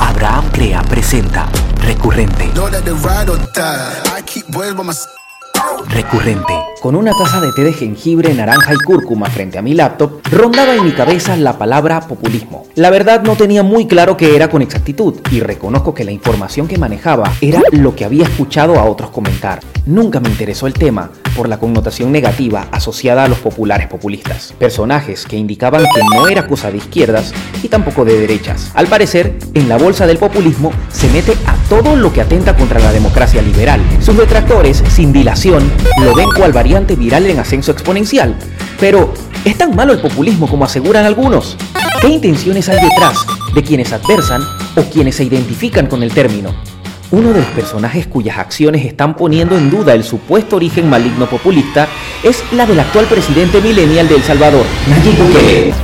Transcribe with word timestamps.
Abraham 0.00 0.50
Crea 0.52 0.82
presenta 0.82 1.48
Recurrente. 1.80 2.50
Recurrente. 5.88 6.52
Con 6.82 6.94
una 6.94 7.12
taza 7.12 7.40
de 7.40 7.52
té 7.52 7.64
de 7.64 7.72
jengibre, 7.72 8.34
naranja 8.34 8.74
y 8.74 8.76
cúrcuma 8.84 9.30
frente 9.30 9.56
a 9.56 9.62
mi 9.62 9.72
laptop, 9.72 10.20
rondaba 10.30 10.74
en 10.74 10.84
mi 10.84 10.92
cabeza 10.92 11.36
la 11.36 11.56
palabra 11.56 12.02
populismo. 12.02 12.66
La 12.74 12.90
verdad 12.90 13.22
no 13.22 13.34
tenía 13.34 13.62
muy 13.62 13.86
claro 13.86 14.16
qué 14.16 14.36
era 14.36 14.50
con 14.50 14.60
exactitud 14.60 15.14
y 15.30 15.40
reconozco 15.40 15.94
que 15.94 16.04
la 16.04 16.12
información 16.12 16.68
que 16.68 16.76
manejaba 16.76 17.32
era 17.40 17.62
lo 17.72 17.96
que 17.96 18.04
había 18.04 18.24
escuchado 18.24 18.78
a 18.78 18.84
otros 18.84 19.10
comentar. 19.10 19.60
Nunca 19.86 20.20
me 20.20 20.28
interesó 20.28 20.66
el 20.66 20.74
tema 20.74 21.10
por 21.38 21.48
la 21.48 21.60
connotación 21.60 22.10
negativa 22.10 22.66
asociada 22.72 23.22
a 23.22 23.28
los 23.28 23.38
populares 23.38 23.86
populistas. 23.86 24.52
Personajes 24.58 25.24
que 25.24 25.36
indicaban 25.36 25.84
que 25.84 26.00
no 26.16 26.26
era 26.26 26.48
cosa 26.48 26.72
de 26.72 26.78
izquierdas 26.78 27.32
y 27.62 27.68
tampoco 27.68 28.04
de 28.04 28.18
derechas. 28.18 28.72
Al 28.74 28.88
parecer, 28.88 29.38
en 29.54 29.68
la 29.68 29.78
bolsa 29.78 30.08
del 30.08 30.18
populismo 30.18 30.72
se 30.90 31.08
mete 31.10 31.34
a 31.46 31.54
todo 31.68 31.94
lo 31.94 32.12
que 32.12 32.22
atenta 32.22 32.56
contra 32.56 32.80
la 32.80 32.92
democracia 32.92 33.40
liberal. 33.40 33.80
Sus 34.00 34.18
detractores, 34.18 34.82
sin 34.88 35.12
dilación, 35.12 35.70
lo 36.02 36.12
ven 36.16 36.28
cual 36.36 36.52
variante 36.52 36.96
viral 36.96 37.26
en 37.26 37.38
ascenso 37.38 37.70
exponencial. 37.70 38.34
Pero, 38.80 39.14
¿es 39.44 39.56
tan 39.56 39.76
malo 39.76 39.92
el 39.92 40.00
populismo 40.00 40.48
como 40.48 40.64
aseguran 40.64 41.06
algunos? 41.06 41.56
¿Qué 42.00 42.08
intenciones 42.08 42.68
hay 42.68 42.82
detrás 42.82 43.16
de 43.54 43.62
quienes 43.62 43.92
adversan 43.92 44.42
o 44.74 44.82
quienes 44.90 45.14
se 45.14 45.22
identifican 45.22 45.86
con 45.86 46.02
el 46.02 46.12
término? 46.12 46.52
Uno 47.10 47.32
de 47.32 47.40
los 47.40 47.48
personajes 47.48 48.06
cuyas 48.06 48.36
acciones 48.36 48.84
están 48.84 49.16
poniendo 49.16 49.56
en 49.56 49.70
duda 49.70 49.94
el 49.94 50.04
supuesto 50.04 50.56
origen 50.56 50.90
maligno 50.90 51.26
populista 51.26 51.88
es 52.22 52.44
la 52.52 52.66
del 52.66 52.78
actual 52.78 53.06
presidente 53.06 53.62
millennial 53.62 54.06
de 54.08 54.16
El 54.16 54.22
Salvador, 54.22 54.66
Nayib 54.90 55.16
Bukele. 55.16 55.74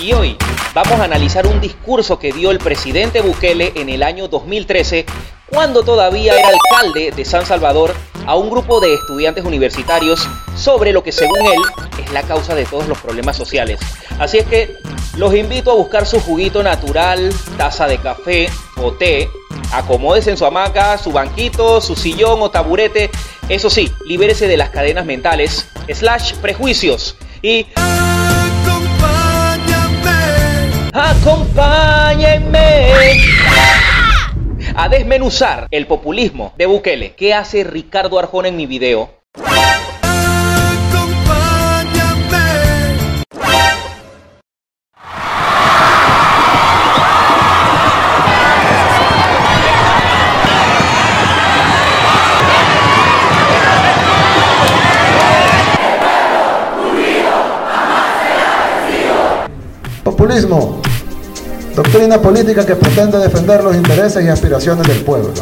Y 0.00 0.12
hoy 0.14 0.36
vamos 0.74 0.98
a 0.98 1.04
analizar 1.04 1.46
un 1.46 1.60
discurso 1.60 2.18
que 2.18 2.32
dio 2.32 2.50
el 2.50 2.58
presidente 2.58 3.20
Bukele 3.20 3.72
en 3.76 3.88
el 3.88 4.02
año 4.02 4.26
2013, 4.26 5.06
cuando 5.50 5.82
todavía 5.82 6.38
era 6.38 6.48
alcalde 6.48 7.10
de 7.10 7.24
San 7.24 7.46
Salvador, 7.46 7.94
a 8.26 8.36
un 8.36 8.50
grupo 8.50 8.80
de 8.80 8.94
estudiantes 8.94 9.44
universitarios 9.44 10.26
sobre 10.56 10.92
lo 10.92 11.02
que 11.02 11.12
según 11.12 11.40
él 11.42 11.60
es 12.02 12.10
la 12.12 12.22
causa 12.22 12.54
de 12.54 12.64
todos 12.64 12.88
los 12.88 12.98
problemas 12.98 13.36
sociales. 13.36 13.78
Así 14.18 14.38
es 14.38 14.46
que 14.46 14.76
los 15.16 15.34
invito 15.34 15.70
a 15.70 15.74
buscar 15.74 16.06
su 16.06 16.20
juguito 16.20 16.62
natural, 16.62 17.32
taza 17.58 17.86
de 17.86 17.98
café 17.98 18.48
o 18.76 18.92
té. 18.92 19.28
Acomódese 19.72 20.30
en 20.30 20.36
su 20.36 20.46
hamaca, 20.46 20.98
su 20.98 21.12
banquito, 21.12 21.80
su 21.80 21.96
sillón 21.96 22.40
o 22.42 22.50
taburete. 22.50 23.10
Eso 23.48 23.70
sí, 23.70 23.92
libérese 24.06 24.48
de 24.48 24.56
las 24.56 24.70
cadenas 24.70 25.04
mentales, 25.04 25.68
slash 25.92 26.34
prejuicios. 26.36 27.16
Y... 27.42 27.66
Acompáñenme 30.92 32.92
a 34.76 34.88
desmenuzar 34.88 35.68
el 35.70 35.86
populismo 35.86 36.52
de 36.56 36.66
Bukele. 36.66 37.14
¿Qué 37.14 37.32
hace 37.32 37.64
Ricardo 37.64 38.18
Arjona 38.18 38.48
en 38.48 38.56
mi 38.56 38.66
video? 38.66 39.10
Populismo. 60.02 60.83
Doctrina 61.74 62.22
política 62.22 62.64
que 62.64 62.76
pretende 62.76 63.18
defender 63.18 63.64
los 63.64 63.74
intereses 63.74 64.24
y 64.24 64.28
aspiraciones 64.28 64.86
del 64.86 65.02
pueblo. 65.02 65.32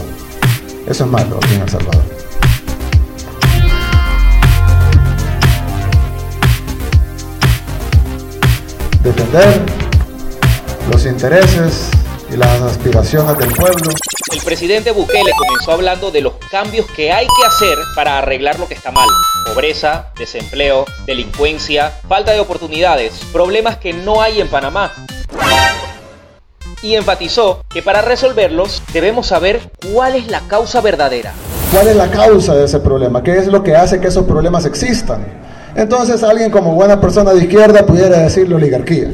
Eso 0.86 1.04
es 1.04 1.10
malo 1.10 1.36
aquí 1.36 1.54
en 1.56 1.60
El 1.60 1.68
Salvador. 1.68 2.02
Defender 9.02 9.60
los 10.90 11.04
intereses 11.04 11.90
y 12.32 12.36
las 12.38 12.62
aspiraciones 12.62 13.36
del 13.36 13.52
pueblo. 13.52 13.90
El 14.32 14.40
presidente 14.40 14.90
Bukele 14.90 15.32
comenzó 15.36 15.72
hablando 15.72 16.10
de 16.10 16.22
los 16.22 16.32
cambios 16.50 16.86
que 16.96 17.12
hay 17.12 17.26
que 17.26 17.46
hacer 17.46 17.76
para 17.94 18.16
arreglar 18.16 18.58
lo 18.58 18.66
que 18.66 18.74
está 18.74 18.90
mal. 18.90 19.08
Pobreza, 19.44 20.06
desempleo, 20.18 20.86
delincuencia, 21.04 21.92
falta 22.08 22.32
de 22.32 22.40
oportunidades, 22.40 23.12
problemas 23.34 23.76
que 23.76 23.92
no 23.92 24.22
hay 24.22 24.40
en 24.40 24.48
Panamá. 24.48 24.90
Y 26.82 26.96
enfatizó 26.96 27.62
que 27.70 27.80
para 27.80 28.02
resolverlos 28.02 28.82
debemos 28.92 29.28
saber 29.28 29.60
cuál 29.92 30.16
es 30.16 30.28
la 30.28 30.40
causa 30.48 30.80
verdadera. 30.80 31.32
¿Cuál 31.72 31.88
es 31.88 31.96
la 31.96 32.10
causa 32.10 32.54
de 32.54 32.64
ese 32.64 32.80
problema? 32.80 33.22
¿Qué 33.22 33.38
es 33.38 33.46
lo 33.46 33.62
que 33.62 33.76
hace 33.76 34.00
que 34.00 34.08
esos 34.08 34.26
problemas 34.26 34.66
existan? 34.66 35.24
Entonces 35.74 36.22
alguien 36.22 36.50
como 36.50 36.74
buena 36.74 37.00
persona 37.00 37.32
de 37.32 37.44
izquierda 37.44 37.86
pudiera 37.86 38.18
decir 38.18 38.48
la 38.48 38.56
oligarquía. 38.56 39.10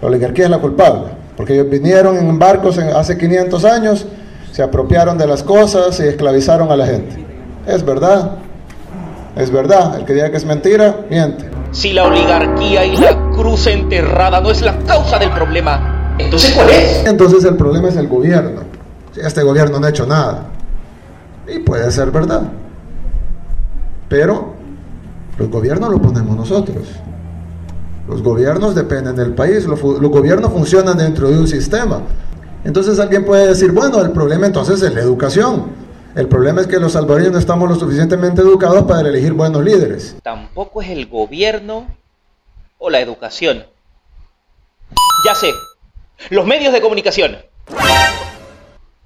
La 0.00 0.08
oligarquía 0.08 0.44
es 0.44 0.50
la 0.50 0.58
culpable, 0.58 1.06
porque 1.36 1.54
ellos 1.54 1.70
vinieron 1.70 2.16
en 2.16 2.38
barcos 2.38 2.78
hace 2.78 3.18
500 3.18 3.64
años, 3.64 4.06
se 4.52 4.62
apropiaron 4.62 5.18
de 5.18 5.26
las 5.26 5.42
cosas 5.42 5.98
y 6.00 6.04
esclavizaron 6.04 6.70
a 6.70 6.76
la 6.76 6.86
gente. 6.86 7.24
Es 7.66 7.84
verdad, 7.84 8.32
es 9.36 9.50
verdad. 9.50 9.96
El 9.98 10.04
que 10.04 10.14
diga 10.14 10.30
que 10.30 10.36
es 10.36 10.44
mentira, 10.44 10.96
miente. 11.08 11.48
Si 11.72 11.92
la 11.92 12.04
oligarquía 12.04 12.84
y 12.84 12.96
la 12.96 13.16
cruz 13.32 13.66
enterrada 13.66 14.40
no 14.40 14.50
es 14.50 14.60
la 14.60 14.76
causa 14.78 15.18
del 15.18 15.30
problema, 15.30 15.99
entonces 16.18 16.52
¿cuál 16.54 16.70
es? 16.70 17.06
Entonces 17.06 17.44
el 17.44 17.56
problema 17.56 17.88
es 17.88 17.96
el 17.96 18.08
gobierno. 18.08 18.62
Este 19.16 19.42
gobierno 19.42 19.78
no 19.78 19.86
ha 19.86 19.90
hecho 19.90 20.06
nada. 20.06 20.44
Y 21.46 21.58
puede 21.60 21.90
ser 21.90 22.10
verdad. 22.10 22.42
Pero 24.08 24.54
los 25.38 25.48
gobiernos 25.50 25.90
los 25.90 26.00
ponemos 26.00 26.36
nosotros. 26.36 26.86
Los 28.08 28.22
gobiernos 28.22 28.74
dependen 28.74 29.16
del 29.16 29.34
país. 29.34 29.66
Los, 29.66 29.82
los 29.82 30.10
gobiernos 30.10 30.52
funcionan 30.52 30.98
dentro 30.98 31.28
de 31.28 31.38
un 31.38 31.48
sistema. 31.48 32.02
Entonces 32.64 32.98
alguien 32.98 33.24
puede 33.24 33.48
decir, 33.48 33.72
bueno, 33.72 34.00
el 34.00 34.10
problema 34.10 34.46
entonces 34.46 34.82
es 34.82 34.92
la 34.94 35.00
educación. 35.00 35.66
El 36.14 36.26
problema 36.26 36.60
es 36.60 36.66
que 36.66 36.80
los 36.80 36.92
salvadoreños 36.92 37.32
no 37.32 37.38
estamos 37.38 37.68
lo 37.68 37.76
suficientemente 37.76 38.42
educados 38.42 38.84
para 38.84 39.08
elegir 39.08 39.32
buenos 39.32 39.64
líderes. 39.64 40.16
Tampoco 40.22 40.82
es 40.82 40.90
el 40.90 41.06
gobierno 41.06 41.86
o 42.78 42.90
la 42.90 43.00
educación. 43.00 43.64
Ya 45.24 45.34
sé, 45.34 45.50
los 46.28 46.46
medios 46.46 46.72
de 46.72 46.80
comunicación. 46.80 47.38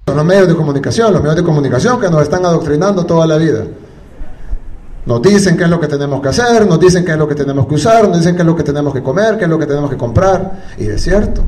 Son 0.05 0.17
los 0.17 0.25
medios 0.25 0.47
de 0.47 0.55
comunicación, 0.55 1.13
los 1.13 1.21
medios 1.21 1.37
de 1.37 1.43
comunicación 1.43 1.99
que 1.99 2.09
nos 2.09 2.21
están 2.21 2.45
adoctrinando 2.45 3.05
toda 3.05 3.25
la 3.25 3.37
vida. 3.37 3.65
Nos 5.05 5.21
dicen 5.21 5.55
qué 5.55 5.63
es 5.63 5.69
lo 5.69 5.79
que 5.79 5.87
tenemos 5.87 6.21
que 6.21 6.29
hacer, 6.29 6.65
nos 6.65 6.79
dicen 6.79 7.05
qué 7.05 7.11
es 7.11 7.17
lo 7.17 7.27
que 7.27 7.35
tenemos 7.35 7.67
que 7.67 7.75
usar, 7.75 8.07
nos 8.07 8.17
dicen 8.17 8.35
qué 8.35 8.41
es 8.41 8.45
lo 8.45 8.55
que 8.55 8.63
tenemos 8.63 8.93
que 8.93 9.01
comer, 9.01 9.37
qué 9.37 9.45
es 9.45 9.49
lo 9.49 9.57
que 9.57 9.65
tenemos 9.65 9.89
que 9.89 9.97
comprar. 9.97 10.63
Y 10.77 10.87
es 10.87 11.03
cierto. 11.03 11.43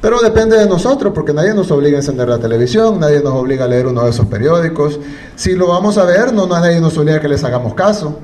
Pero 0.00 0.20
depende 0.20 0.58
de 0.58 0.66
nosotros, 0.66 1.12
porque 1.14 1.32
nadie 1.32 1.54
nos 1.54 1.70
obliga 1.70 1.96
a 1.96 2.00
encender 2.00 2.28
la 2.28 2.38
televisión, 2.38 3.00
nadie 3.00 3.20
nos 3.22 3.32
obliga 3.32 3.64
a 3.64 3.68
leer 3.68 3.86
uno 3.86 4.04
de 4.04 4.10
esos 4.10 4.26
periódicos. 4.26 5.00
Si 5.34 5.54
lo 5.54 5.68
vamos 5.68 5.96
a 5.98 6.04
ver, 6.04 6.32
no 6.32 6.46
nadie 6.46 6.78
nos 6.80 6.98
obliga 6.98 7.18
a 7.18 7.20
que 7.20 7.28
les 7.28 7.42
hagamos 7.42 7.74
caso. 7.74 8.18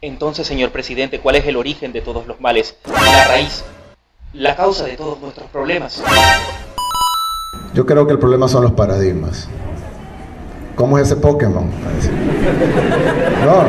Entonces, 0.00 0.46
señor 0.46 0.70
presidente, 0.70 1.18
¿cuál 1.18 1.36
es 1.36 1.46
el 1.46 1.56
origen 1.56 1.92
de 1.92 2.02
todos 2.02 2.26
los 2.26 2.40
males? 2.40 2.76
La 2.86 3.24
raíz, 3.24 3.64
la 4.34 4.56
causa 4.56 4.84
de 4.84 4.96
todos 4.96 5.20
nuestros 5.20 5.48
problemas. 5.50 6.02
Yo 7.72 7.86
creo 7.86 8.04
que 8.06 8.12
el 8.12 8.18
problema 8.18 8.48
son 8.48 8.64
los 8.64 8.72
paradigmas. 8.72 9.48
¿Cómo 10.74 10.98
es 10.98 11.06
ese 11.06 11.16
Pokémon? 11.16 11.70
No, 13.44 13.64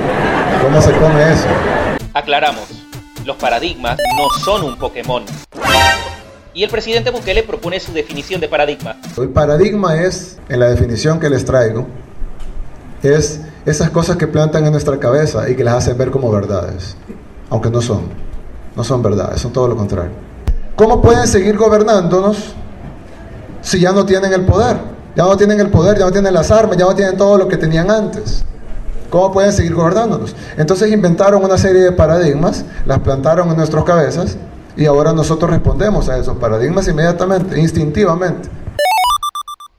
¿cómo 0.63 0.81
se 0.81 0.91
come 0.93 1.31
eso? 1.31 1.47
Aclaramos, 2.13 2.63
los 3.25 3.35
paradigmas 3.35 3.97
no 4.17 4.43
son 4.43 4.63
un 4.63 4.75
Pokémon. 4.77 5.23
Y 6.55 6.63
el 6.63 6.69
presidente 6.69 7.11
Bukele 7.11 7.43
propone 7.43 7.79
su 7.79 7.93
definición 7.93 8.41
de 8.41 8.47
paradigma. 8.47 8.95
El 9.17 9.29
paradigma 9.29 10.01
es, 10.01 10.39
en 10.49 10.61
la 10.61 10.67
definición 10.67 11.19
que 11.19 11.29
les 11.29 11.45
traigo, 11.45 11.85
es 13.03 13.41
esas 13.67 13.91
cosas 13.91 14.17
que 14.17 14.25
plantan 14.25 14.65
en 14.65 14.71
nuestra 14.71 14.97
cabeza 14.97 15.47
y 15.47 15.55
que 15.55 15.63
las 15.63 15.75
hacen 15.75 15.97
ver 15.97 16.09
como 16.09 16.31
verdades, 16.31 16.95
aunque 17.51 17.69
no 17.69 17.81
son, 17.81 18.09
no 18.75 18.83
son 18.83 19.03
verdades, 19.03 19.41
son 19.41 19.53
todo 19.53 19.67
lo 19.67 19.75
contrario. 19.75 20.25
¿Cómo 20.75 21.01
pueden 21.01 21.25
seguir 21.25 21.57
gobernándonos 21.57 22.53
si 23.61 23.79
ya 23.79 23.93
no 23.93 24.05
tienen 24.05 24.33
el 24.33 24.45
poder? 24.45 24.75
Ya 25.15 25.23
no 25.23 25.37
tienen 25.37 25.61
el 25.61 25.69
poder, 25.69 25.97
ya 25.97 26.03
no 26.03 26.11
tienen 26.11 26.33
las 26.33 26.51
armas, 26.51 26.75
ya 26.75 26.83
no 26.83 26.93
tienen 26.93 27.15
todo 27.15 27.37
lo 27.37 27.47
que 27.47 27.55
tenían 27.55 27.89
antes. 27.89 28.43
¿Cómo 29.09 29.31
pueden 29.31 29.53
seguir 29.53 29.73
gobernándonos? 29.73 30.35
Entonces 30.57 30.91
inventaron 30.91 31.41
una 31.45 31.57
serie 31.57 31.81
de 31.81 31.93
paradigmas, 31.93 32.65
las 32.85 32.99
plantaron 32.99 33.49
en 33.51 33.55
nuestras 33.55 33.85
cabezas 33.85 34.37
y 34.75 34.85
ahora 34.85 35.13
nosotros 35.13 35.49
respondemos 35.49 36.09
a 36.09 36.17
esos 36.17 36.35
paradigmas 36.37 36.89
inmediatamente, 36.89 37.57
instintivamente. 37.57 38.49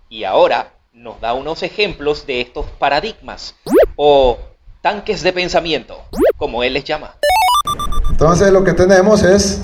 Y 0.09 0.25
ahora 0.25 0.73
nos 0.95 1.21
da 1.21 1.35
unos 1.35 1.63
ejemplos 1.63 2.27
de 2.27 2.41
estos 2.41 2.65
paradigmas 2.79 3.55
o 3.97 4.39
tanques 4.81 5.23
de 5.23 5.35
pensamiento, 5.35 5.99
como 6.39 6.63
él 6.63 6.73
les 6.73 6.85
llama. 6.85 7.17
Entonces 8.09 8.51
lo 8.51 8.65
que 8.65 8.73
tenemos 8.73 9.23
es 9.23 9.61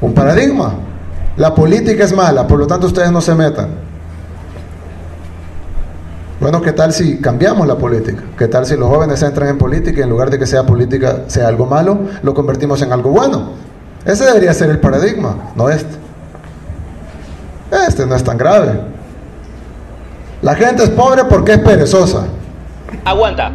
un 0.00 0.14
paradigma. 0.14 0.74
La 1.36 1.54
política 1.54 2.04
es 2.04 2.14
mala, 2.14 2.46
por 2.46 2.58
lo 2.58 2.66
tanto 2.66 2.86
ustedes 2.86 3.10
no 3.10 3.20
se 3.20 3.34
metan. 3.34 3.68
Bueno, 6.40 6.62
¿qué 6.62 6.72
tal 6.72 6.92
si 6.92 7.18
cambiamos 7.20 7.66
la 7.66 7.76
política? 7.76 8.22
¿Qué 8.38 8.48
tal 8.48 8.64
si 8.64 8.74
los 8.74 8.88
jóvenes 8.88 9.22
entran 9.22 9.50
en 9.50 9.58
política 9.58 10.00
y 10.00 10.02
en 10.02 10.10
lugar 10.10 10.30
de 10.30 10.38
que 10.38 10.46
sea 10.46 10.64
política 10.64 11.24
sea 11.26 11.48
algo 11.48 11.66
malo, 11.66 12.00
lo 12.22 12.32
convertimos 12.32 12.80
en 12.80 12.92
algo 12.92 13.10
bueno? 13.10 13.50
Ese 14.06 14.24
debería 14.24 14.54
ser 14.54 14.70
el 14.70 14.80
paradigma, 14.80 15.52
no 15.54 15.68
este. 15.68 15.96
Este 17.86 18.06
no 18.06 18.16
es 18.16 18.24
tan 18.24 18.38
grave. 18.38 18.80
La 20.40 20.54
gente 20.54 20.84
es 20.84 20.90
pobre 20.90 21.24
porque 21.24 21.52
es 21.52 21.58
perezosa. 21.58 22.24
Aguanta. 23.04 23.52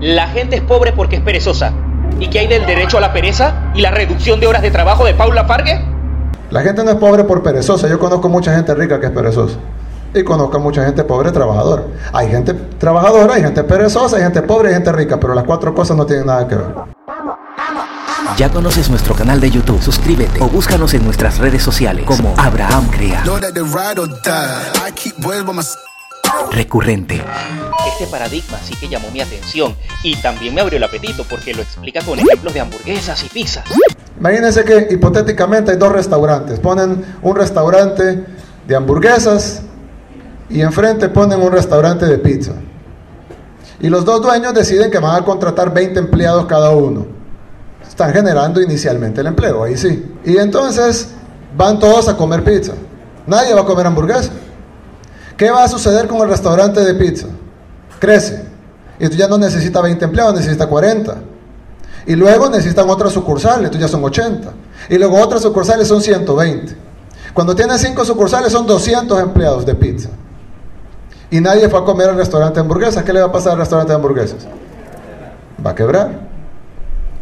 La 0.00 0.28
gente 0.28 0.56
es 0.56 0.62
pobre 0.62 0.92
porque 0.92 1.16
es 1.16 1.22
perezosa. 1.22 1.72
¿Y 2.20 2.28
qué 2.28 2.40
hay 2.40 2.46
del 2.48 2.66
derecho 2.66 2.98
a 2.98 3.00
la 3.00 3.12
pereza 3.12 3.70
y 3.74 3.80
la 3.80 3.90
reducción 3.90 4.40
de 4.40 4.46
horas 4.46 4.62
de 4.62 4.70
trabajo 4.70 5.04
de 5.04 5.14
Paula 5.14 5.44
Fargue? 5.44 5.80
La 6.50 6.62
gente 6.62 6.82
no 6.82 6.90
es 6.90 6.96
pobre 6.96 7.24
por 7.24 7.42
perezosa. 7.42 7.88
Yo 7.88 7.98
conozco 7.98 8.28
mucha 8.28 8.54
gente 8.54 8.74
rica 8.74 8.98
que 8.98 9.06
es 9.06 9.12
perezosa. 9.12 9.56
Y 10.14 10.24
conozco 10.24 10.58
mucha 10.58 10.84
gente 10.84 11.04
pobre 11.04 11.30
trabajadora. 11.30 11.82
Hay 12.12 12.28
gente 12.28 12.54
trabajadora, 12.54 13.34
hay 13.34 13.42
gente 13.42 13.62
perezosa, 13.62 14.16
hay 14.16 14.22
gente 14.22 14.42
pobre 14.42 14.70
y 14.70 14.74
gente 14.74 14.90
rica, 14.92 15.20
pero 15.20 15.34
las 15.34 15.44
cuatro 15.44 15.74
cosas 15.74 15.96
no 15.96 16.06
tienen 16.06 16.26
nada 16.26 16.48
que 16.48 16.56
ver. 16.56 16.74
Ya 18.36 18.48
conoces 18.50 18.88
nuestro 18.88 19.14
canal 19.14 19.40
de 19.40 19.50
YouTube, 19.50 19.82
suscríbete 19.82 20.40
o 20.40 20.48
búscanos 20.48 20.94
en 20.94 21.04
nuestras 21.04 21.38
redes 21.38 21.62
sociales 21.62 22.04
como 22.06 22.34
Abraham 22.36 22.88
Crea. 22.90 23.22
Recurrente. 26.50 27.22
Este 27.86 28.06
paradigma 28.06 28.58
sí 28.62 28.74
que 28.76 28.88
llamó 28.88 29.10
mi 29.10 29.20
atención 29.20 29.74
y 30.02 30.16
también 30.16 30.54
me 30.54 30.60
abrió 30.60 30.76
el 30.76 30.84
apetito 30.84 31.24
porque 31.24 31.54
lo 31.54 31.62
explica 31.62 32.00
con 32.02 32.18
ejemplos 32.18 32.52
de 32.54 32.60
hamburguesas 32.60 33.22
y 33.24 33.28
pizzas. 33.28 33.64
Imagínense 34.18 34.64
que 34.64 34.88
hipotéticamente 34.90 35.72
hay 35.72 35.76
dos 35.76 35.92
restaurantes. 35.92 36.58
Ponen 36.60 37.04
un 37.22 37.36
restaurante 37.36 38.24
de 38.66 38.76
hamburguesas 38.76 39.62
y 40.50 40.60
enfrente 40.60 41.08
ponen 41.08 41.40
un 41.40 41.52
restaurante 41.52 42.06
de 42.06 42.18
pizza. 42.18 42.52
Y 43.80 43.88
los 43.88 44.04
dos 44.04 44.22
dueños 44.22 44.54
deciden 44.54 44.90
que 44.90 44.98
van 44.98 45.22
a 45.22 45.24
contratar 45.24 45.72
20 45.72 45.98
empleados 46.00 46.46
cada 46.46 46.70
uno. 46.70 47.06
Están 47.86 48.12
generando 48.12 48.60
inicialmente 48.60 49.20
el 49.20 49.28
empleo, 49.28 49.62
ahí 49.62 49.76
sí. 49.76 50.04
Y 50.24 50.36
entonces 50.36 51.10
van 51.56 51.78
todos 51.78 52.08
a 52.08 52.16
comer 52.16 52.42
pizza. 52.42 52.72
Nadie 53.26 53.54
va 53.54 53.60
a 53.60 53.64
comer 53.64 53.86
hamburguesa. 53.86 54.32
¿Qué 55.38 55.52
va 55.52 55.62
a 55.62 55.68
suceder 55.68 56.08
con 56.08 56.20
el 56.20 56.28
restaurante 56.28 56.80
de 56.84 56.94
pizza? 56.94 57.28
Crece. 58.00 58.44
Y 58.98 59.08
tú 59.08 59.16
ya 59.16 59.28
no 59.28 59.38
necesita 59.38 59.80
20 59.80 60.04
empleados, 60.04 60.34
necesita 60.34 60.66
40. 60.66 61.14
Y 62.06 62.16
luego 62.16 62.50
necesitan 62.50 62.90
otras 62.90 63.12
sucursales, 63.12 63.70
tú 63.70 63.78
ya 63.78 63.86
son 63.86 64.02
80. 64.02 64.50
Y 64.88 64.98
luego 64.98 65.16
otras 65.22 65.42
sucursales 65.42 65.86
son 65.86 66.02
120. 66.02 66.76
Cuando 67.32 67.54
tienes 67.54 67.80
5 67.80 68.04
sucursales 68.04 68.50
son 68.50 68.66
200 68.66 69.20
empleados 69.20 69.64
de 69.64 69.76
pizza. 69.76 70.08
Y 71.30 71.40
nadie 71.40 71.68
fue 71.68 71.78
a 71.78 71.84
comer 71.84 72.08
al 72.08 72.16
restaurante 72.16 72.56
de 72.56 72.62
hamburguesas. 72.62 73.04
¿Qué 73.04 73.12
le 73.12 73.20
va 73.20 73.26
a 73.26 73.32
pasar 73.32 73.52
al 73.52 73.58
restaurante 73.58 73.92
de 73.92 73.96
hamburguesas? 73.96 74.44
Va 75.64 75.70
a 75.70 75.74
quebrar. 75.76 76.18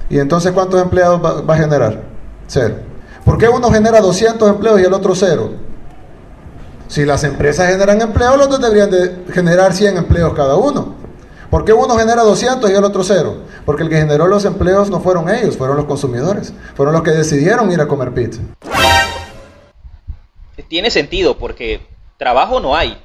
¿Y 0.09 0.19
entonces 0.19 0.53
cuántos 0.53 0.81
empleados 0.81 1.23
va, 1.23 1.43
va 1.43 1.55
a 1.55 1.59
generar? 1.59 2.01
Cero. 2.47 2.77
¿Por 3.27 3.37
qué 3.37 3.47
uno 3.47 3.71
genera 3.71 4.01
200 4.01 4.49
empleos 4.49 4.81
y 4.81 4.85
el 4.85 4.95
otro 4.95 5.15
cero? 5.15 5.66
Si 6.89 7.05
las 7.05 7.25
empresas 7.25 7.69
generan 7.71 8.01
empleo, 8.01 8.37
los 8.37 8.49
dos 8.49 8.61
deberían 8.61 8.91
de 8.91 9.33
generar 9.33 9.73
100 9.73 9.97
empleos 9.97 10.35
cada 10.35 10.57
uno. 10.57 10.95
¿Por 11.51 11.65
qué 11.65 11.73
uno 11.73 11.97
genera 11.97 12.23
200 12.23 12.71
y 12.71 12.75
el 12.75 12.85
otro 12.85 13.03
cero? 13.03 13.39
Porque 13.65 13.83
el 13.83 13.89
que 13.89 13.97
generó 13.97 14.27
los 14.27 14.45
empleos 14.45 14.91
no 14.91 15.01
fueron 15.01 15.29
ellos, 15.29 15.57
fueron 15.57 15.77
los 15.77 15.87
consumidores. 15.87 16.53
Fueron 16.75 16.93
los 16.95 17.03
que 17.03 17.11
decidieron 17.11 17.71
ir 17.73 17.81
a 17.81 17.89
comer 17.89 18.13
pizza. 18.13 18.41
Tiene 20.69 20.91
sentido 20.91 21.39
porque 21.39 21.81
trabajo 22.17 22.61
no 22.61 22.75
hay. 22.75 23.01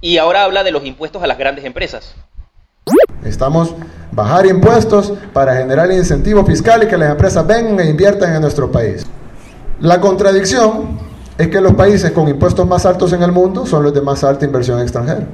Y 0.00 0.16
ahora 0.18 0.44
habla 0.44 0.64
de 0.64 0.70
los 0.70 0.84
impuestos 0.84 1.22
a 1.22 1.26
las 1.26 1.38
grandes 1.38 1.64
empresas. 1.64 2.14
Necesitamos 3.18 3.74
bajar 4.12 4.46
impuestos 4.46 5.12
para 5.32 5.56
generar 5.56 5.90
incentivo 5.92 6.44
fiscal 6.44 6.82
y 6.84 6.86
que 6.86 6.96
las 6.96 7.10
empresas 7.10 7.46
vengan 7.46 7.80
e 7.80 7.90
inviertan 7.90 8.34
en 8.34 8.40
nuestro 8.40 8.70
país. 8.70 9.04
La 9.80 10.00
contradicción 10.00 11.07
es 11.38 11.48
que 11.48 11.60
los 11.60 11.74
países 11.74 12.10
con 12.10 12.28
impuestos 12.28 12.66
más 12.66 12.84
altos 12.84 13.12
en 13.12 13.22
el 13.22 13.30
mundo 13.30 13.64
son 13.64 13.84
los 13.84 13.94
de 13.94 14.02
más 14.02 14.24
alta 14.24 14.44
inversión 14.44 14.80
extranjera. 14.80 15.24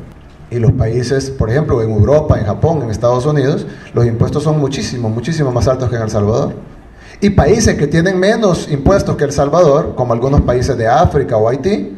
Y 0.51 0.59
los 0.59 0.73
países, 0.73 1.31
por 1.31 1.49
ejemplo, 1.49 1.83
en 1.83 1.91
Europa, 1.91 2.39
en 2.39 2.45
Japón, 2.45 2.83
en 2.83 2.91
Estados 2.91 3.25
Unidos, 3.25 3.67
los 3.95 4.05
impuestos 4.05 4.43
son 4.43 4.61
muchísimo, 4.61 5.09
muchísimo 5.09 5.51
más 5.51 5.67
altos 5.67 5.89
que 5.89 5.97
en 5.97 6.03
El 6.03 6.11
Salvador. 6.11 6.53
Y 7.23 7.31
países 7.31 7.77
que 7.77 7.87
tienen 7.87 8.21
menos 8.21 8.71
impuestos 8.71 9.17
que 9.17 9.25
El 9.25 9.33
Salvador, 9.33 9.95
como 9.97 10.13
algunos 10.13 10.43
países 10.43 10.77
de 10.77 10.87
África 10.87 11.39
o 11.39 11.49
Haití, 11.49 11.97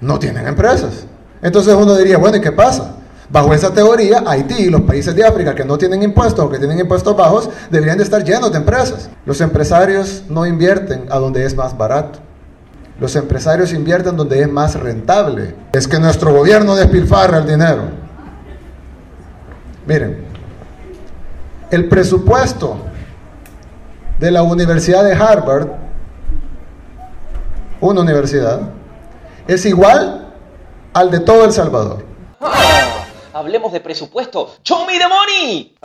no 0.00 0.18
tienen 0.20 0.46
empresas. 0.46 1.04
Entonces 1.42 1.74
uno 1.74 1.96
diría, 1.96 2.18
bueno, 2.18 2.36
¿y 2.36 2.40
qué 2.40 2.52
pasa? 2.52 2.94
Bajo 3.28 3.52
esa 3.52 3.74
teoría, 3.74 4.22
Haití 4.24 4.54
y 4.54 4.70
los 4.70 4.82
países 4.82 5.16
de 5.16 5.24
África 5.24 5.52
que 5.52 5.64
no 5.64 5.76
tienen 5.76 6.00
impuestos 6.04 6.44
o 6.44 6.48
que 6.48 6.58
tienen 6.58 6.78
impuestos 6.78 7.16
bajos 7.16 7.50
deberían 7.72 7.98
de 7.98 8.04
estar 8.04 8.22
llenos 8.22 8.52
de 8.52 8.58
empresas. 8.58 9.10
Los 9.24 9.40
empresarios 9.40 10.22
no 10.28 10.46
invierten 10.46 11.06
a 11.10 11.18
donde 11.18 11.44
es 11.44 11.56
más 11.56 11.76
barato. 11.76 12.20
Los 12.98 13.14
empresarios 13.14 13.72
invierten 13.72 14.16
donde 14.16 14.40
es 14.40 14.48
más 14.48 14.74
rentable. 14.74 15.54
Es 15.72 15.86
que 15.86 15.98
nuestro 15.98 16.32
gobierno 16.32 16.74
despilfarra 16.74 17.38
el 17.38 17.46
dinero. 17.46 17.82
Miren, 19.86 20.24
el 21.70 21.88
presupuesto 21.88 22.78
de 24.18 24.30
la 24.30 24.42
Universidad 24.42 25.04
de 25.04 25.14
Harvard, 25.14 25.68
una 27.80 28.00
universidad, 28.00 28.60
es 29.46 29.66
igual 29.66 30.32
al 30.94 31.10
de 31.10 31.20
todo 31.20 31.44
El 31.44 31.52
Salvador. 31.52 32.04
Ah, 32.40 33.04
hablemos 33.34 33.72
de 33.72 33.80
presupuesto. 33.80 34.54
¡Show 34.64 34.86
me 34.86 34.98
the 34.98 35.06
money! 35.06 35.76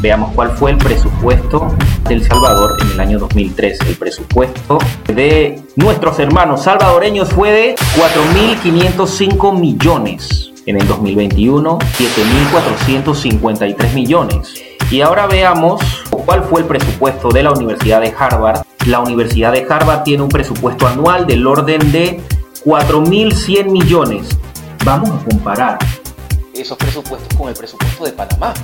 Veamos 0.00 0.32
cuál 0.34 0.52
fue 0.52 0.70
el 0.70 0.78
presupuesto 0.78 1.76
del 2.08 2.24
Salvador 2.24 2.76
en 2.82 2.92
el 2.92 3.00
año 3.00 3.18
2003. 3.18 3.80
El 3.80 3.96
presupuesto 3.96 4.78
de 5.08 5.60
nuestros 5.74 6.20
hermanos 6.20 6.62
salvadoreños 6.62 7.30
fue 7.30 7.50
de 7.50 7.74
4.505 7.74 9.58
millones. 9.58 10.52
En 10.66 10.80
el 10.80 10.86
2021, 10.86 11.78
7.453 11.78 13.94
millones. 13.94 14.54
Y 14.90 15.00
ahora 15.00 15.26
veamos 15.26 15.82
cuál 16.10 16.44
fue 16.44 16.60
el 16.60 16.66
presupuesto 16.66 17.30
de 17.30 17.42
la 17.42 17.50
Universidad 17.50 18.00
de 18.00 18.14
Harvard. 18.16 18.62
La 18.86 19.00
Universidad 19.00 19.50
de 19.52 19.66
Harvard 19.68 20.04
tiene 20.04 20.22
un 20.22 20.28
presupuesto 20.28 20.86
anual 20.86 21.26
del 21.26 21.44
orden 21.44 21.90
de 21.90 22.20
4.100 22.64 23.68
millones. 23.70 24.28
Vamos 24.84 25.10
a 25.10 25.24
comparar 25.24 25.78
esos 26.54 26.76
presupuestos 26.76 27.36
con 27.36 27.48
el 27.48 27.54
presupuesto 27.54 28.04
de 28.04 28.12
Panamá. 28.12 28.54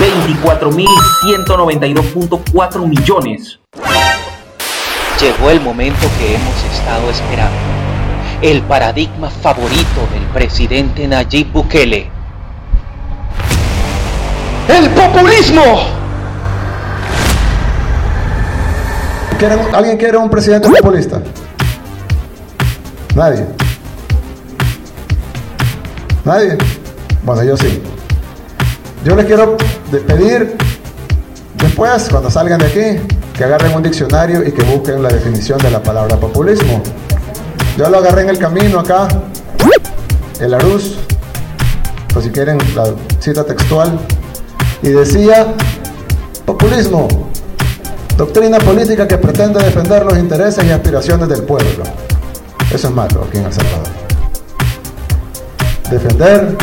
24.192.4 0.00 2.86
millones. 2.86 3.58
Llegó 5.20 5.50
el 5.50 5.60
momento 5.60 6.08
que 6.18 6.34
hemos 6.34 6.64
estado 6.64 7.08
esperando. 7.10 7.56
El 8.42 8.62
paradigma 8.62 9.30
favorito 9.30 10.08
del 10.12 10.24
presidente 10.32 11.06
Nayib 11.06 11.52
Bukele. 11.52 12.10
¡El 14.68 14.90
populismo! 14.90 15.62
¿Alguien 19.72 19.96
quiere 19.96 20.16
un 20.16 20.28
presidente 20.30 20.68
populista? 20.68 21.22
Nadie. 23.14 23.46
Nadie. 26.24 26.58
Bueno, 27.22 27.44
yo 27.44 27.56
sí. 27.56 27.80
Yo 29.04 29.14
les 29.14 29.26
quiero 29.26 29.58
pedir 30.06 30.56
después, 31.58 32.08
cuando 32.10 32.30
salgan 32.30 32.58
de 32.58 32.66
aquí, 32.66 33.14
que 33.34 33.44
agarren 33.44 33.74
un 33.74 33.82
diccionario 33.82 34.42
y 34.42 34.50
que 34.50 34.62
busquen 34.62 35.02
la 35.02 35.10
definición 35.10 35.58
de 35.58 35.70
la 35.70 35.82
palabra 35.82 36.16
populismo. 36.16 36.82
Yo 37.76 37.90
lo 37.90 37.98
agarré 37.98 38.22
en 38.22 38.30
el 38.30 38.38
camino 38.38 38.80
acá, 38.80 39.08
el 40.40 40.54
Arús, 40.54 40.96
o 42.16 42.20
si 42.22 42.30
quieren 42.30 42.56
la 42.74 42.94
cita 43.18 43.44
textual, 43.44 43.98
y 44.80 44.88
decía, 44.88 45.48
populismo, 46.46 47.06
doctrina 48.16 48.56
política 48.58 49.06
que 49.06 49.18
pretende 49.18 49.62
defender 49.62 50.02
los 50.06 50.16
intereses 50.16 50.64
y 50.64 50.70
aspiraciones 50.70 51.28
del 51.28 51.42
pueblo. 51.42 51.84
Eso 52.72 52.88
es 52.88 52.94
malo 52.94 53.26
aquí 53.28 53.36
en 53.36 53.44
El 53.44 53.52
Salvador. 53.52 53.88
Defender 55.90 56.56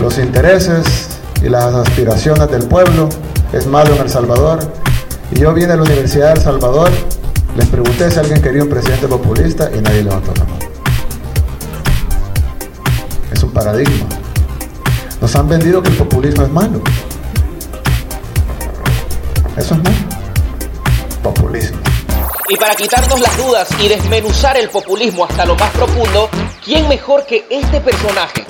los 0.00 0.18
intereses 0.18 1.09
y 1.42 1.48
las 1.48 1.74
aspiraciones 1.74 2.50
del 2.50 2.64
pueblo. 2.64 3.08
Es 3.52 3.66
malo 3.66 3.94
en 3.94 4.02
El 4.02 4.10
Salvador. 4.10 4.60
Y 5.32 5.40
yo 5.40 5.52
vine 5.52 5.72
a 5.72 5.76
la 5.76 5.82
Universidad 5.82 6.28
de 6.28 6.32
El 6.34 6.40
Salvador, 6.40 6.90
les 7.56 7.66
pregunté 7.68 8.10
si 8.10 8.18
alguien 8.18 8.40
quería 8.40 8.62
un 8.62 8.68
presidente 8.68 9.08
populista 9.08 9.70
y 9.74 9.80
nadie 9.80 10.02
levantó 10.02 10.32
la 10.34 10.44
mano. 10.44 10.58
Es 13.32 13.42
un 13.42 13.52
paradigma. 13.52 14.06
Nos 15.20 15.34
han 15.36 15.48
vendido 15.48 15.82
que 15.82 15.90
el 15.90 15.96
populismo 15.96 16.44
es 16.44 16.50
malo. 16.50 16.80
Eso 19.56 19.74
es 19.74 19.82
más 19.82 19.94
populismo. 21.22 21.78
Y 22.48 22.56
para 22.56 22.74
quitarnos 22.74 23.20
las 23.20 23.36
dudas 23.36 23.68
y 23.80 23.88
desmenuzar 23.88 24.56
el 24.56 24.68
populismo 24.70 25.24
hasta 25.24 25.44
lo 25.44 25.54
más 25.54 25.70
profundo, 25.70 26.28
¿quién 26.64 26.88
mejor 26.88 27.26
que 27.26 27.44
este 27.50 27.80
personaje? 27.80 28.44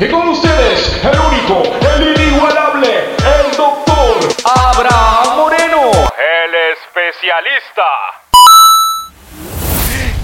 Y 0.00 0.08
con 0.08 0.28
ustedes, 0.28 1.00
el 1.04 1.18
único, 1.18 1.62
el 1.96 2.20
inigualable, 2.20 2.88
el 3.16 3.56
doctor 3.56 4.18
Abraham 4.44 5.36
Moreno, 5.36 5.90
el 5.90 6.54
especialista. 6.72 7.82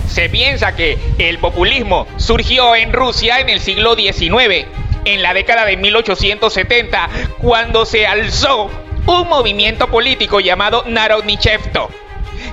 Se 0.08 0.28
piensa 0.28 0.76
que 0.76 0.98
el 1.18 1.38
populismo 1.38 2.06
surgió 2.16 2.76
en 2.76 2.92
Rusia 2.92 3.40
en 3.40 3.48
el 3.48 3.60
siglo 3.60 3.96
XIX, 3.96 4.66
en 5.04 5.22
la 5.22 5.34
década 5.34 5.64
de 5.64 5.76
1870, 5.76 7.08
cuando 7.38 7.84
se 7.84 8.06
alzó 8.06 8.70
un 9.06 9.28
movimiento 9.28 9.88
político 9.88 10.40
llamado 10.40 10.84
Narodnichevto. 10.86 11.90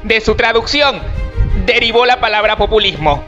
De 0.03 0.21
su 0.21 0.35
traducción 0.35 1.01
derivó 1.65 2.05
la 2.05 2.19
palabra 2.19 2.57
populismo. 2.57 3.23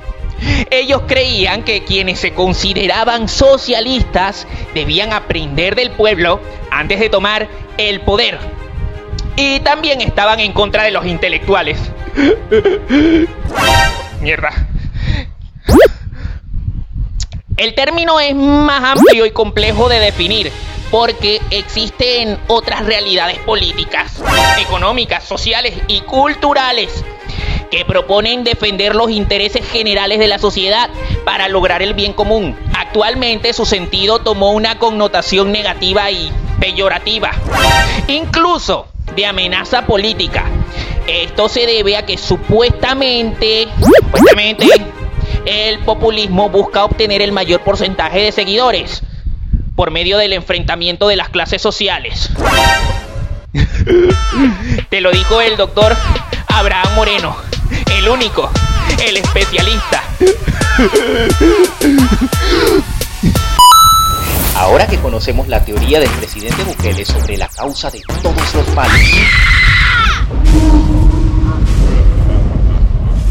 Ellos 0.69 1.03
creían 1.07 1.63
que 1.63 1.83
quienes 1.83 2.19
se 2.19 2.33
consideraban 2.33 3.27
socialistas 3.27 4.47
debían 4.73 5.13
aprender 5.13 5.75
del 5.75 5.91
pueblo 5.91 6.41
antes 6.71 6.99
de 6.99 7.09
tomar 7.09 7.47
el 7.77 8.01
poder. 8.01 8.39
Y 9.35 9.59
también 9.61 10.01
estaban 10.01 10.39
en 10.39 10.51
contra 10.53 10.83
de 10.83 10.91
los 10.91 11.05
intelectuales. 11.05 11.77
Mierda. 14.21 14.51
El 17.57 17.75
término 17.75 18.19
es 18.19 18.35
más 18.35 18.97
amplio 18.97 19.25
y 19.25 19.31
complejo 19.31 19.87
de 19.87 19.99
definir 19.99 20.51
porque 20.89 21.41
existen 21.49 22.37
otras 22.47 22.85
realidades 22.85 23.39
políticas, 23.39 24.21
económicas, 24.59 25.23
sociales 25.23 25.73
y 25.87 26.01
culturales 26.01 27.03
que 27.73 27.85
proponen 27.85 28.43
defender 28.43 28.93
los 28.93 29.09
intereses 29.09 29.67
generales 29.67 30.19
de 30.19 30.27
la 30.27 30.37
sociedad 30.37 30.91
para 31.25 31.47
lograr 31.47 31.81
el 31.81 31.95
bien 31.95 32.13
común. 32.13 32.55
Actualmente 32.77 33.51
su 33.51 33.65
sentido 33.65 34.19
tomó 34.19 34.51
una 34.51 34.77
connotación 34.77 35.51
negativa 35.51 36.11
y 36.11 36.31
peyorativa, 36.59 37.31
incluso 38.07 38.89
de 39.15 39.25
amenaza 39.25 39.87
política. 39.87 40.45
Esto 41.07 41.49
se 41.49 41.65
debe 41.65 41.97
a 41.97 42.05
que 42.05 42.15
supuestamente, 42.19 43.67
supuestamente 43.81 44.67
el 45.47 45.79
populismo 45.79 46.49
busca 46.49 46.85
obtener 46.85 47.23
el 47.23 47.31
mayor 47.31 47.61
porcentaje 47.61 48.21
de 48.21 48.31
seguidores 48.31 49.01
por 49.75 49.89
medio 49.89 50.19
del 50.19 50.33
enfrentamiento 50.33 51.07
de 51.07 51.15
las 51.15 51.29
clases 51.29 51.59
sociales. 51.63 52.29
Te 54.89 55.01
lo 55.01 55.09
dijo 55.09 55.41
el 55.41 55.57
doctor 55.57 55.97
Abraham 56.47 56.93
Moreno, 56.95 57.35
el 57.97 58.09
único, 58.09 58.49
el 59.05 59.17
especialista. 59.17 60.03
Ahora 64.55 64.87
que 64.87 64.97
conocemos 64.99 65.47
la 65.47 65.63
teoría 65.63 65.99
del 65.99 66.09
presidente 66.11 66.63
Bukele 66.63 67.05
sobre 67.05 67.37
la 67.37 67.47
causa 67.47 67.89
de 67.89 68.01
todos 68.21 68.55
los 68.55 68.75
males, 68.75 69.09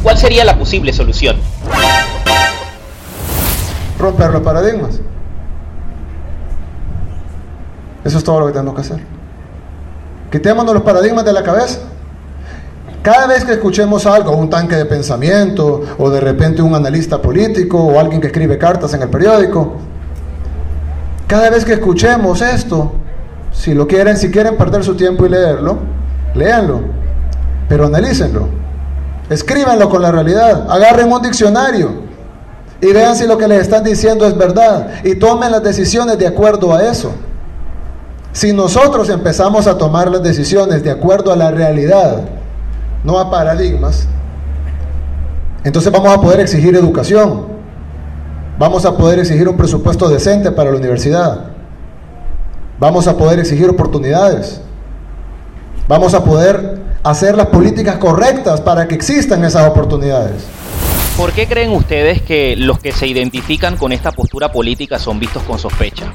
¿cuál 0.02 0.18
sería 0.18 0.44
la 0.44 0.58
posible 0.58 0.92
solución? 0.92 1.36
Romper 3.98 4.30
los 4.30 4.42
paradigmas. 4.42 5.00
Eso 8.04 8.18
es 8.18 8.24
todo 8.24 8.40
lo 8.40 8.46
que 8.46 8.52
tenemos 8.52 8.74
que 8.74 8.80
hacer. 8.80 9.00
Quitémonos 10.30 10.74
los 10.74 10.82
paradigmas 10.82 11.24
de 11.24 11.32
la 11.32 11.42
cabeza. 11.42 11.91
Cada 13.02 13.26
vez 13.26 13.44
que 13.44 13.52
escuchemos 13.52 14.06
algo, 14.06 14.30
un 14.36 14.48
tanque 14.48 14.76
de 14.76 14.84
pensamiento, 14.84 15.82
o 15.98 16.08
de 16.08 16.20
repente 16.20 16.62
un 16.62 16.72
analista 16.74 17.20
político, 17.20 17.78
o 17.78 17.98
alguien 17.98 18.20
que 18.20 18.28
escribe 18.28 18.56
cartas 18.58 18.94
en 18.94 19.02
el 19.02 19.08
periódico, 19.08 19.72
cada 21.26 21.50
vez 21.50 21.64
que 21.64 21.72
escuchemos 21.72 22.40
esto, 22.42 22.92
si 23.50 23.74
lo 23.74 23.88
quieren, 23.88 24.16
si 24.16 24.30
quieren 24.30 24.56
perder 24.56 24.84
su 24.84 24.94
tiempo 24.94 25.26
y 25.26 25.30
leerlo, 25.30 25.78
léanlo, 26.34 26.80
pero 27.68 27.86
analícenlo, 27.86 28.46
escríbanlo 29.28 29.88
con 29.88 30.00
la 30.00 30.12
realidad, 30.12 30.70
agarren 30.70 31.12
un 31.12 31.22
diccionario 31.22 32.02
y 32.80 32.92
vean 32.92 33.16
si 33.16 33.26
lo 33.26 33.36
que 33.36 33.48
les 33.48 33.62
están 33.62 33.82
diciendo 33.82 34.26
es 34.26 34.36
verdad 34.36 34.88
y 35.02 35.16
tomen 35.16 35.50
las 35.50 35.62
decisiones 35.62 36.18
de 36.18 36.26
acuerdo 36.28 36.72
a 36.72 36.84
eso. 36.84 37.12
Si 38.32 38.52
nosotros 38.52 39.08
empezamos 39.08 39.66
a 39.66 39.76
tomar 39.76 40.08
las 40.08 40.22
decisiones 40.22 40.84
de 40.84 40.90
acuerdo 40.90 41.32
a 41.32 41.36
la 41.36 41.50
realidad, 41.50 42.22
no 43.04 43.18
a 43.18 43.30
paradigmas, 43.30 44.08
entonces 45.64 45.92
vamos 45.92 46.12
a 46.12 46.20
poder 46.20 46.40
exigir 46.40 46.74
educación, 46.74 47.46
vamos 48.58 48.84
a 48.84 48.96
poder 48.96 49.20
exigir 49.20 49.48
un 49.48 49.56
presupuesto 49.56 50.08
decente 50.08 50.50
para 50.50 50.70
la 50.70 50.76
universidad, 50.76 51.46
vamos 52.78 53.06
a 53.06 53.16
poder 53.16 53.38
exigir 53.38 53.68
oportunidades, 53.68 54.60
vamos 55.86 56.14
a 56.14 56.24
poder 56.24 56.82
hacer 57.02 57.36
las 57.36 57.46
políticas 57.46 57.96
correctas 57.98 58.60
para 58.60 58.86
que 58.88 58.94
existan 58.94 59.44
esas 59.44 59.68
oportunidades. 59.68 60.44
¿Por 61.16 61.32
qué 61.32 61.46
creen 61.46 61.72
ustedes 61.72 62.22
que 62.22 62.56
los 62.56 62.78
que 62.78 62.90
se 62.92 63.06
identifican 63.06 63.76
con 63.76 63.92
esta 63.92 64.12
postura 64.12 64.50
política 64.50 64.98
son 64.98 65.20
vistos 65.20 65.42
con 65.42 65.58
sospecha? 65.58 66.12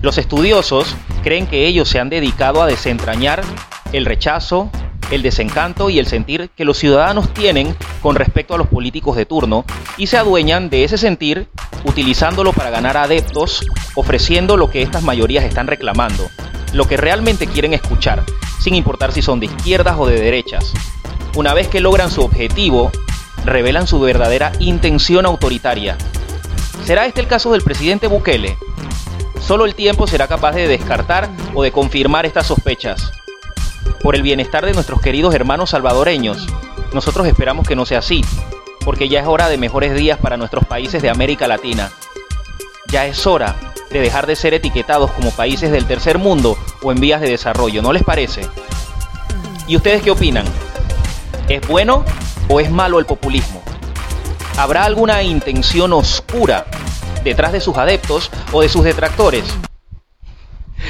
Los 0.00 0.18
estudiosos 0.18 0.96
creen 1.22 1.46
que 1.46 1.66
ellos 1.66 1.88
se 1.88 2.00
han 2.00 2.08
dedicado 2.08 2.62
a 2.62 2.66
desentrañar 2.66 3.42
el 3.92 4.04
rechazo, 4.04 4.70
el 5.10 5.22
desencanto 5.22 5.90
y 5.90 5.98
el 5.98 6.06
sentir 6.06 6.50
que 6.56 6.64
los 6.64 6.78
ciudadanos 6.78 7.32
tienen 7.34 7.76
con 8.00 8.16
respecto 8.16 8.54
a 8.54 8.58
los 8.58 8.68
políticos 8.68 9.16
de 9.16 9.26
turno 9.26 9.64
y 9.96 10.06
se 10.06 10.16
adueñan 10.16 10.70
de 10.70 10.84
ese 10.84 10.98
sentir 10.98 11.48
utilizándolo 11.84 12.52
para 12.52 12.70
ganar 12.70 12.96
adeptos, 12.96 13.66
ofreciendo 13.94 14.56
lo 14.56 14.70
que 14.70 14.82
estas 14.82 15.02
mayorías 15.02 15.44
están 15.44 15.66
reclamando, 15.66 16.28
lo 16.72 16.86
que 16.86 16.96
realmente 16.96 17.46
quieren 17.46 17.74
escuchar, 17.74 18.24
sin 18.60 18.74
importar 18.74 19.12
si 19.12 19.22
son 19.22 19.40
de 19.40 19.46
izquierdas 19.46 19.96
o 19.98 20.06
de 20.06 20.20
derechas. 20.20 20.72
Una 21.34 21.54
vez 21.54 21.68
que 21.68 21.80
logran 21.80 22.10
su 22.10 22.22
objetivo, 22.22 22.90
revelan 23.44 23.86
su 23.86 24.00
verdadera 24.00 24.52
intención 24.60 25.26
autoritaria. 25.26 25.96
¿Será 26.84 27.06
este 27.06 27.20
el 27.20 27.26
caso 27.26 27.52
del 27.52 27.62
presidente 27.62 28.06
Bukele? 28.06 28.56
Solo 29.40 29.64
el 29.64 29.74
tiempo 29.74 30.06
será 30.06 30.28
capaz 30.28 30.52
de 30.52 30.68
descartar 30.68 31.28
o 31.54 31.62
de 31.62 31.72
confirmar 31.72 32.26
estas 32.26 32.46
sospechas. 32.46 33.12
Por 34.02 34.16
el 34.16 34.22
bienestar 34.22 34.66
de 34.66 34.72
nuestros 34.72 35.00
queridos 35.00 35.34
hermanos 35.34 35.70
salvadoreños, 35.70 36.46
nosotros 36.92 37.26
esperamos 37.26 37.66
que 37.66 37.76
no 37.76 37.86
sea 37.86 37.98
así, 37.98 38.24
porque 38.84 39.08
ya 39.08 39.20
es 39.20 39.26
hora 39.26 39.48
de 39.48 39.58
mejores 39.58 39.94
días 39.94 40.18
para 40.18 40.36
nuestros 40.36 40.64
países 40.66 41.02
de 41.02 41.10
América 41.10 41.46
Latina. 41.46 41.90
Ya 42.88 43.06
es 43.06 43.26
hora 43.26 43.56
de 43.90 44.00
dejar 44.00 44.26
de 44.26 44.36
ser 44.36 44.54
etiquetados 44.54 45.10
como 45.12 45.30
países 45.30 45.70
del 45.70 45.86
tercer 45.86 46.18
mundo 46.18 46.56
o 46.82 46.92
en 46.92 47.00
vías 47.00 47.20
de 47.20 47.30
desarrollo, 47.30 47.82
¿no 47.82 47.92
les 47.92 48.02
parece? 48.02 48.46
¿Y 49.66 49.76
ustedes 49.76 50.02
qué 50.02 50.10
opinan? 50.10 50.46
¿Es 51.48 51.66
bueno 51.68 52.04
o 52.48 52.60
es 52.60 52.70
malo 52.70 52.98
el 52.98 53.06
populismo? 53.06 53.62
¿Habrá 54.56 54.84
alguna 54.84 55.22
intención 55.22 55.92
oscura 55.92 56.66
detrás 57.24 57.52
de 57.52 57.60
sus 57.60 57.76
adeptos 57.76 58.30
o 58.52 58.62
de 58.62 58.68
sus 58.68 58.84
detractores. 58.84 59.44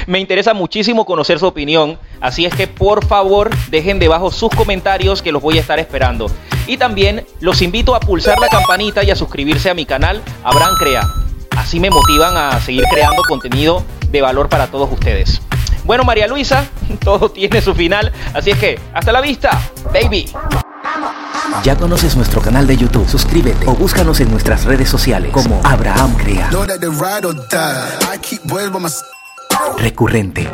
Me 0.07 0.19
interesa 0.19 0.53
muchísimo 0.53 1.05
conocer 1.05 1.39
su 1.39 1.47
opinión, 1.47 1.97
así 2.21 2.45
es 2.45 2.53
que 2.53 2.67
por 2.67 3.05
favor 3.05 3.49
dejen 3.69 3.99
debajo 3.99 4.31
sus 4.31 4.49
comentarios 4.49 5.21
que 5.21 5.31
los 5.31 5.41
voy 5.41 5.57
a 5.57 5.61
estar 5.61 5.79
esperando. 5.79 6.29
Y 6.67 6.77
también 6.77 7.25
los 7.39 7.61
invito 7.61 7.95
a 7.95 7.99
pulsar 7.99 8.39
la 8.39 8.47
campanita 8.47 9.03
y 9.03 9.11
a 9.11 9.15
suscribirse 9.15 9.69
a 9.69 9.73
mi 9.73 9.85
canal 9.85 10.21
Abraham 10.43 10.75
Crea. 10.79 11.07
Así 11.57 11.79
me 11.79 11.89
motivan 11.89 12.35
a 12.35 12.59
seguir 12.59 12.83
creando 12.91 13.21
contenido 13.27 13.83
de 14.09 14.21
valor 14.21 14.49
para 14.49 14.67
todos 14.67 14.91
ustedes. 14.91 15.41
Bueno, 15.85 16.03
María 16.03 16.27
Luisa, 16.27 16.65
todo 17.03 17.29
tiene 17.29 17.61
su 17.61 17.73
final, 17.75 18.11
así 18.33 18.51
es 18.51 18.57
que 18.57 18.79
hasta 18.93 19.11
la 19.11 19.21
vista, 19.21 19.59
baby. 19.93 20.31
¿Ya 21.63 21.75
conoces 21.75 22.15
nuestro 22.15 22.41
canal 22.41 22.67
de 22.67 22.77
YouTube? 22.77 23.07
Suscríbete 23.07 23.67
o 23.67 23.73
búscanos 23.73 24.19
en 24.19 24.31
nuestras 24.31 24.65
redes 24.65 24.89
sociales 24.89 25.31
como 25.31 25.61
Abraham 25.63 26.15
Crea. 26.15 26.49
Recurrente. 29.77 30.49